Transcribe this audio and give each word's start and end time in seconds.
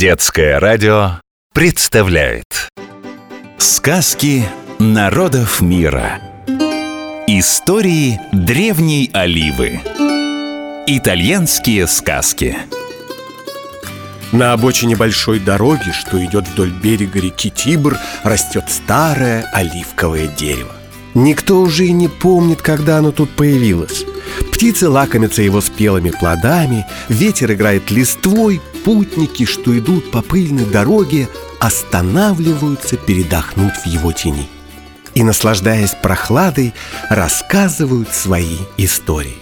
Детское 0.00 0.58
радио 0.58 1.20
представляет 1.52 2.70
Сказки 3.58 4.48
народов 4.78 5.60
мира 5.60 6.22
Истории 7.26 8.18
древней 8.32 9.10
Оливы 9.12 9.82
Итальянские 10.86 11.86
сказки 11.86 12.56
На 14.32 14.54
обочине 14.54 14.96
большой 14.96 15.38
дороги, 15.38 15.90
что 15.90 16.24
идет 16.24 16.48
вдоль 16.48 16.70
берега 16.70 17.20
реки 17.20 17.50
Тибр, 17.50 17.98
растет 18.22 18.64
старое 18.68 19.44
оливковое 19.52 20.28
дерево. 20.28 20.72
Никто 21.12 21.60
уже 21.60 21.84
и 21.84 21.92
не 21.92 22.08
помнит, 22.08 22.62
когда 22.62 22.96
оно 22.96 23.12
тут 23.12 23.28
появилось. 23.36 24.06
Птицы 24.50 24.88
лакомятся 24.88 25.42
его 25.42 25.60
спелыми 25.60 26.10
плодами, 26.10 26.86
ветер 27.08 27.52
играет 27.52 27.90
листвой, 27.90 28.62
путники, 28.84 29.44
что 29.44 29.76
идут 29.78 30.10
по 30.10 30.22
пыльной 30.22 30.64
дороге, 30.64 31.28
останавливаются 31.60 32.96
передохнуть 32.96 33.74
в 33.84 33.86
его 33.86 34.12
тени. 34.12 34.48
И, 35.14 35.22
наслаждаясь 35.22 35.94
прохладой, 36.02 36.72
рассказывают 37.08 38.12
свои 38.14 38.58
истории. 38.76 39.38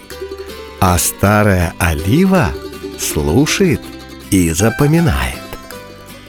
А 0.81 0.99
старая 0.99 1.75
олива 1.79 2.51
слушает 2.99 3.83
и 4.31 4.51
запоминает. 4.51 5.39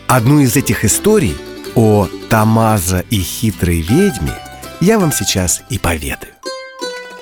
Одну 0.08 0.40
из 0.40 0.56
этих 0.56 0.86
историй 0.86 1.38
о 1.76 2.08
Тамаза 2.30 3.04
и 3.10 3.20
хитрой 3.20 3.82
ведьме 3.82 4.34
я 4.82 5.00
вам 5.00 5.12
сейчас 5.12 5.62
и 5.70 5.78
поведаю. 5.78 6.39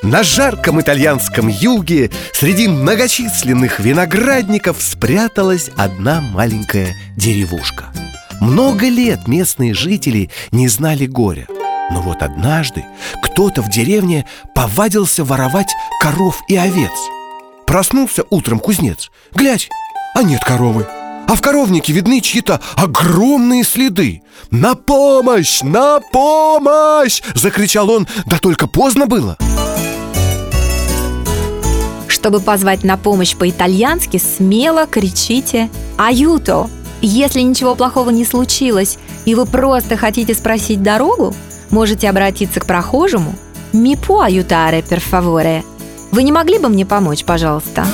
На 0.03 0.21
жарком 0.23 0.79
итальянском 0.79 1.47
юге 1.47 2.11
среди 2.31 2.67
многочисленных 2.67 3.79
виноградников 3.79 4.81
спряталась 4.81 5.69
одна 5.75 6.21
маленькая 6.21 6.95
деревушка. 7.15 7.85
Много 8.39 8.87
лет 8.87 9.27
местные 9.27 9.73
жители 9.73 10.29
не 10.51 10.67
знали 10.67 11.07
горя. 11.07 11.47
Но 11.89 12.01
вот 12.01 12.21
однажды 12.21 12.85
кто-то 13.23 13.61
в 13.61 13.69
деревне 13.69 14.25
повадился 14.53 15.23
воровать 15.23 15.73
коров 16.01 16.41
и 16.47 16.55
овец. 16.55 16.91
Проснулся 17.65 18.23
утром 18.29 18.59
кузнец. 18.59 19.09
Глядь, 19.33 19.67
а 20.13 20.21
нет 20.21 20.43
коровы. 20.43 20.85
А 21.27 21.35
в 21.35 21.41
коровнике 21.41 21.91
видны 21.91 22.21
чьи-то 22.21 22.61
огромные 22.75 23.63
следы. 23.63 24.21
«На 24.49 24.75
помощь! 24.75 25.61
На 25.61 25.99
помощь!»— 25.99 27.21
закричал 27.35 27.89
он, 27.89 28.07
да 28.25 28.37
только 28.37 28.67
поздно 28.67 29.07
было. 29.07 29.37
Чтобы 32.27 32.41
позвать 32.41 32.83
на 32.83 32.97
помощь 32.97 33.37
по-итальянски, 33.37 34.17
смело 34.17 34.85
кричите 34.85 35.69
«Аюто!». 35.97 36.69
Если 36.99 37.39
ничего 37.39 37.73
плохого 37.73 38.09
не 38.09 38.25
случилось, 38.25 38.97
и 39.23 39.33
вы 39.33 39.45
просто 39.45 39.95
хотите 39.95 40.33
спросить 40.33 40.83
дорогу, 40.83 41.33
можете 41.69 42.09
обратиться 42.09 42.59
к 42.59 42.65
прохожему 42.65 43.33
«Mi 43.71 43.97
può 43.97 44.27
aiutare, 44.27 44.83
favore?» 45.09 45.63
Вы 46.11 46.23
не 46.23 46.33
могли 46.33 46.59
бы 46.59 46.67
мне 46.67 46.85
помочь, 46.85 47.23
пожалуйста? 47.23 47.87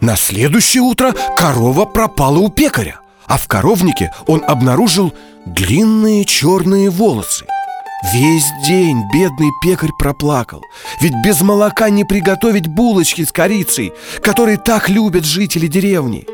На 0.00 0.14
следующее 0.14 0.84
утро 0.84 1.12
корова 1.36 1.86
пропала 1.86 2.38
у 2.38 2.50
пекаря, 2.50 3.00
а 3.26 3.36
в 3.36 3.48
коровнике 3.48 4.14
он 4.28 4.44
обнаружил 4.46 5.12
длинные 5.44 6.24
черные 6.24 6.88
волосы. 6.88 7.46
Весь 8.02 8.50
день 8.66 9.04
бедный 9.12 9.50
пекарь 9.62 9.92
проплакал. 9.96 10.64
Ведь 11.00 11.14
без 11.24 11.40
молока 11.40 11.88
не 11.88 12.04
приготовить 12.04 12.66
булочки 12.66 13.24
с 13.24 13.30
корицей 13.30 13.92
Которые 14.20 14.58
так 14.58 14.88
любят 14.88 15.24
жители 15.24 15.68
деревни. 15.68 16.26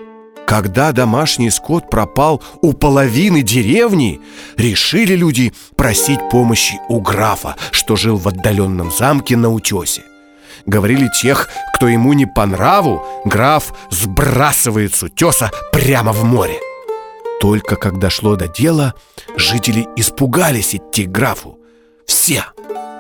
Когда 0.47 0.93
домашний 0.93 1.51
скот 1.51 1.91
пропал 1.91 2.43
у 2.63 2.73
половины 2.73 3.43
деревни 3.43 4.19
Решили 4.57 5.15
люди 5.15 5.53
просить 5.77 6.21
помощи 6.31 6.81
у 6.89 7.01
графа 7.01 7.55
Что 7.71 7.97
жил 7.97 8.17
в 8.17 8.27
отдаленном 8.27 8.91
замке 8.91 9.37
на 9.37 9.51
утесе 9.51 10.03
Говорили 10.65 11.09
тех, 11.21 11.51
кто 11.75 11.87
ему 11.87 12.15
не 12.15 12.25
по 12.25 12.47
нраву 12.47 13.05
Граф 13.27 13.75
сбрасывает 13.91 14.95
с 14.95 15.03
утеса 15.03 15.51
прямо 15.71 16.13
в 16.13 16.25
море. 16.25 16.59
Только 17.41 17.77
когда 17.77 18.11
шло 18.11 18.35
до 18.35 18.49
дела, 18.49 18.95
жители 19.37 19.87
испугались 19.97 20.75
идти 20.75 21.05
к 21.05 21.11
графу. 21.11 21.58
Все, 22.09 22.43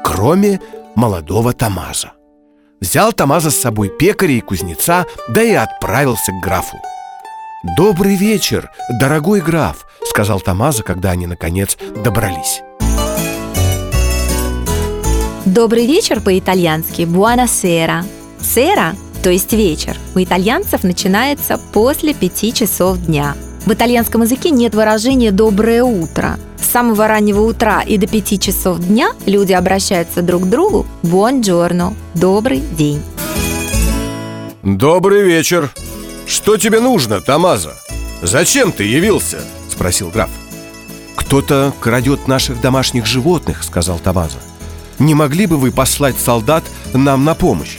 кроме 0.04 0.60
молодого 0.94 1.52
Тамаза. 1.52 2.12
Взял 2.80 3.12
Тамаза 3.12 3.50
с 3.50 3.56
собой 3.56 3.88
пекаря 3.88 4.34
и 4.34 4.40
кузнеца, 4.40 5.06
да 5.28 5.42
и 5.42 5.54
отправился 5.54 6.30
к 6.30 6.44
графу. 6.44 6.76
«Добрый 7.76 8.14
вечер, 8.14 8.70
дорогой 9.00 9.40
граф»,— 9.40 9.86
сказал 10.04 10.40
Тамаза, 10.40 10.84
когда 10.84 11.10
они, 11.10 11.26
наконец, 11.26 11.76
добрались. 12.04 12.62
Добрый 15.44 15.86
вечер 15.86 16.20
по-итальянски 16.20 17.02
«buonasera». 17.02 18.04
«Сера», 18.40 18.94
то 19.24 19.30
есть 19.30 19.52
вечер, 19.52 19.96
у 20.14 20.22
итальянцев 20.22 20.84
начинается 20.84 21.58
после 21.72 22.14
пяти 22.14 22.52
часов 22.52 22.98
дня– 22.98 23.34
в 23.68 23.72
итальянском 23.74 24.22
языке 24.22 24.48
нет 24.48 24.74
выражения 24.74 25.30
«доброе 25.30 25.84
утро». 25.84 26.38
С 26.60 26.70
самого 26.70 27.08
раннего 27.08 27.42
утра 27.42 27.82
и 27.82 27.96
до 27.98 28.06
пяти 28.06 28.38
часов 28.38 28.78
дня 28.80 29.12
люди 29.26 29.52
обращаются 29.52 30.22
друг 30.22 30.44
к 30.44 30.46
другу 30.46 30.86
«Buongiorno»– 31.02 31.94
«добрый 32.14 32.60
день». 32.60 33.02
«Добрый 34.62 35.22
вечер! 35.22 35.70
Что 36.26 36.56
тебе 36.56 36.80
нужно, 36.80 37.20
Тамаза? 37.20 37.74
Зачем 38.22 38.72
ты 38.72 38.84
явился?»– 38.84 39.40
спросил 39.68 40.10
граф. 40.10 40.28
«Кто-то 41.14 41.72
крадет 41.80 42.26
наших 42.26 42.60
домашних 42.60 43.06
животных»,– 43.06 43.62
сказал 43.64 43.98
Тамаза. 43.98 44.38
«Не 44.98 45.14
могли 45.14 45.46
бы 45.46 45.56
вы 45.56 45.70
послать 45.70 46.16
солдат 46.18 46.64
нам 46.92 47.24
на 47.24 47.34
помощь?» 47.34 47.78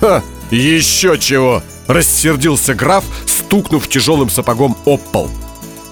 «Ха! 0.00 0.22
Еще 0.50 1.18
чего!»– 1.18 1.62
рассердился 1.86 2.74
граф, 2.74 3.04
стукнув 3.26 3.88
тяжелым 3.88 4.30
сапогом 4.30 4.76
об 4.84 5.00
пол. 5.00 5.30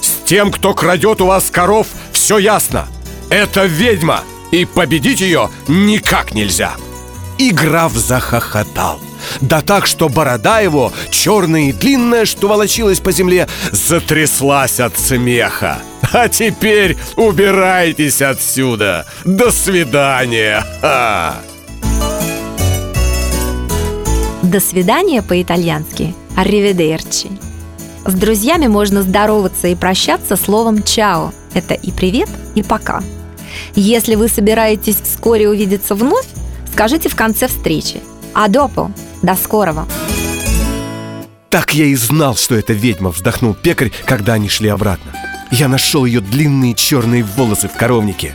«С 0.01 0.11
тем, 0.27 0.53
кто 0.53 0.75
крадет 0.75 1.21
у 1.21 1.27
вас 1.27 1.51
коров, 1.51 1.87
все 2.27 2.39
ясно. 2.39 2.89
Это 3.31 3.67
ведьма, 3.67 4.23
и 4.51 4.65
победить 4.65 5.21
ее 5.21 5.49
никак 5.69 6.35
нельзя!» 6.35 6.73
И 7.39 7.53
граф 7.53 7.93
захохотал. 7.93 8.99
Да 9.41 9.61
так, 9.61 9.87
что 9.87 10.09
борода 10.09 10.59
его, 10.59 10.93
черная 11.11 11.69
и 11.69 11.73
длинная, 11.73 12.25
что 12.25 12.49
волочилась 12.49 12.99
по 12.99 13.13
земле, 13.13 13.47
затряслась 13.71 14.81
от 14.81 14.99
смеха. 14.99 15.79
А 16.13 16.29
теперь 16.29 16.97
убирайтесь 17.15 18.21
отсюда! 18.21 19.07
До 19.25 19.53
свидания! 19.53 20.65
Ха! 20.81 21.37
До 24.43 24.59
свидания 24.59 25.23
по-итальянски 25.23 26.13
«Arrivederci». 26.37 27.31
С 28.05 28.15
друзьями 28.15 28.67
можно 28.67 29.03
здороваться 29.03 29.69
и 29.69 29.77
прощаться 29.77 30.35
словом 30.35 30.83
«чао». 30.83 31.33
Это 31.57 31.73
и 31.73 31.91
привет, 31.91 32.29
и 32.55 32.63
пока. 32.63 33.03
Если 33.75 34.15
вы 34.15 34.29
собираетесь 34.29 34.97
вскоре 34.97 35.49
увидеться 35.49 35.95
вновь, 35.95 36.27
скажите 36.71 37.09
в 37.09 37.17
конце 37.17 37.49
встречи 37.49 38.03
«Адопо»– 38.35 38.93
«До 39.23 39.35
скорого». 39.37 39.89
Так 41.49 41.73
я 41.73 41.87
и 41.87 41.95
знал, 41.95 42.37
что 42.37 42.57
это 42.57 42.75
ведьма, 42.75 43.09
вздохнул 43.09 43.55
пекарь, 43.55 43.91
когда 44.05 44.35
они 44.35 44.51
шли 44.51 44.69
обратно. 44.69 45.13
Я 45.51 45.69
нашел 45.69 46.05
ее 46.05 46.21
длинные 46.21 46.75
черные 46.75 47.23
волосы 47.23 47.69
в 47.69 47.73
коровнике. 47.73 48.35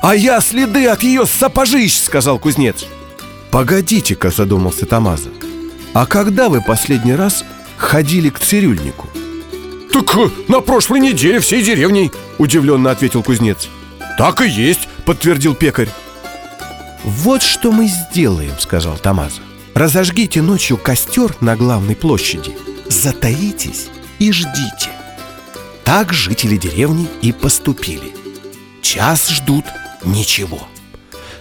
А 0.00 0.14
я 0.14 0.40
следы 0.40 0.86
от 0.86 1.02
ее 1.02 1.26
сапожищ, 1.26 1.98
сказал 1.98 2.38
кузнец. 2.38 2.86
Погодите-ка, 3.50 4.30
задумался 4.30 4.86
Тамаза. 4.86 5.30
А 5.92 6.06
когда 6.06 6.48
вы 6.48 6.60
последний 6.60 7.16
раз 7.16 7.44
ходили 7.76 8.28
к 8.28 8.38
цирюльнику? 8.38 9.08
Так 9.94 10.16
э, 10.16 10.28
на 10.48 10.60
прошлой 10.60 10.98
неделе 10.98 11.38
всей 11.38 11.62
деревней, 11.62 12.10
удивленно 12.38 12.90
ответил 12.90 13.22
кузнец. 13.22 13.68
Так 14.18 14.40
и 14.40 14.48
есть, 14.48 14.88
подтвердил 15.04 15.54
пекарь. 15.54 15.88
Вот 17.04 17.42
что 17.42 17.70
мы 17.70 17.86
сделаем, 17.86 18.58
сказал 18.58 18.98
Тамаза. 18.98 19.40
Разожгите 19.72 20.42
ночью 20.42 20.78
костер 20.78 21.36
на 21.40 21.54
главной 21.54 21.94
площади, 21.94 22.56
затаитесь 22.88 23.86
и 24.18 24.32
ждите. 24.32 24.90
Так 25.84 26.12
жители 26.12 26.56
деревни 26.56 27.06
и 27.22 27.30
поступили. 27.30 28.16
Час 28.82 29.28
ждут– 29.28 29.64
ничего. 30.04 30.66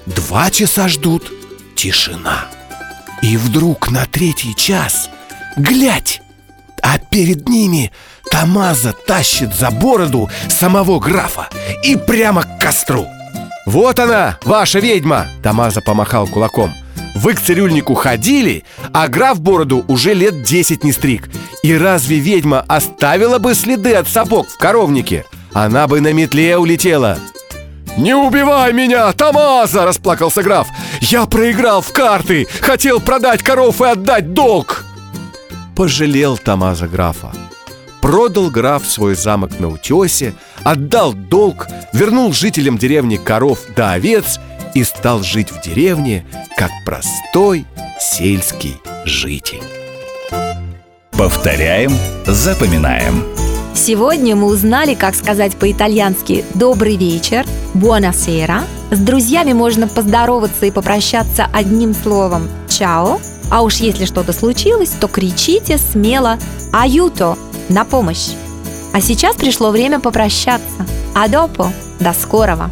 Два 0.05 0.51
часа 0.51 0.87
ждут– 0.89 1.33
тишина. 1.75 2.45
И 3.23 3.35
вдруг 3.35 3.89
на 3.89 4.05
третий 4.05 4.55
час, 4.55 5.09
глядь, 5.57 6.21
а 6.83 6.99
перед 6.99 7.49
ними 7.49 7.91
Тамаза 8.33 8.93
тащит 8.93 9.53
за 9.53 9.69
бороду 9.69 10.27
самого 10.49 10.99
графа 10.99 11.49
и 11.83 11.95
прямо 11.95 12.41
к 12.41 12.59
костру. 12.59 13.05
«Вот 13.67 13.99
она, 13.99 14.39
ваша 14.43 14.79
ведьма!» 14.79 15.27
Тамаза 15.43 15.81
помахал 15.81 16.25
кулаком. 16.27 16.73
«Вы 17.13 17.35
к 17.35 17.39
цирюльнику 17.39 17.93
ходили, 17.93 18.63
а 18.91 19.07
граф 19.07 19.39
бороду 19.39 19.85
уже 19.87 20.15
лет 20.15 20.41
десять 20.41 20.83
не 20.83 20.91
стриг. 20.91 21.29
И 21.61 21.77
разве 21.77 22.17
ведьма 22.17 22.65
оставила 22.67 23.37
бы 23.37 23.53
следы 23.53 23.93
от 23.93 24.07
сапог 24.07 24.49
в 24.49 24.57
коровнике? 24.57 25.25
Она 25.53 25.85
бы 25.87 26.01
на 26.01 26.11
метле 26.11 26.57
улетела 26.57 27.19
«Не 27.97 28.15
убивай 28.15 28.73
меня, 28.73 29.13
Тамаза!»– 29.13 29.85
расплакался 29.85 30.41
граф 30.41 30.67
«Я 31.01 31.27
проиграл 31.27 31.81
в 31.81 31.93
карты, 31.93 32.47
хотел 32.61 32.99
продать 32.99 33.43
коров 33.43 33.79
и 33.79 33.85
отдать 33.85 34.33
долг!» 34.33 34.85
Пожалел 35.75 36.35
Тамаза 36.39 36.87
графа 36.87 37.31
Продал 38.03 38.49
граф 38.49 38.85
свой 38.85 39.15
замок 39.15 39.61
на 39.61 39.69
утесе, 39.69 40.33
отдал 40.65 41.13
долг, 41.13 41.67
вернул 41.93 42.33
жителям 42.33 42.77
деревни 42.77 43.15
коров 43.15 43.59
да 43.77 43.93
овец 43.93 44.41
и 44.73 44.83
стал 44.83 45.23
жить 45.23 45.51
в 45.53 45.61
деревне, 45.61 46.25
как 46.57 46.69
простой 46.85 47.65
сельский 48.01 48.75
житель. 49.05 49.63
Повторяем, 51.11 51.93
запоминаем. 52.25 53.23
Сегодня 53.73 54.35
мы 54.35 54.47
узнали, 54.47 54.95
как 54.95 55.15
сказать 55.15 55.55
по-итальянски 55.55 56.43
«добрый 56.55 56.97
вечер», 56.97 57.45
«buonasera». 57.73 58.63
С 58.91 58.99
друзьями 58.99 59.53
можно 59.53 59.87
поздороваться 59.87 60.65
и 60.65 60.71
попрощаться 60.71 61.47
одним 61.53 61.93
словом 61.93 62.49
«чао». 62.67 63.21
А 63.49 63.61
уж 63.61 63.77
если 63.77 64.03
что-то 64.03 64.33
случилось, 64.33 64.89
то 64.89 65.07
кричите 65.07 65.77
смело 65.77 66.37
«аюто» 66.73 67.37
на 67.69 67.85
помощь. 67.85 68.29
А 68.93 69.01
сейчас 69.01 69.35
пришло 69.35 69.71
время 69.71 69.99
попрощаться. 69.99 70.85
Адопо! 71.15 71.71
До 71.99 72.13
скорого! 72.13 72.69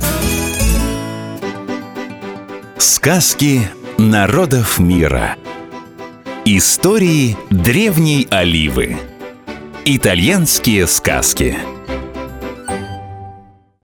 Сказки 2.77 3.61
народов 3.97 4.79
мира 4.79 5.35
Истории 6.45 7.37
древней 7.49 8.27
Оливы 8.29 8.97
Итальянские 9.85 10.87
сказки– 10.87 11.57